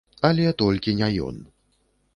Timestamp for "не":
1.03-1.13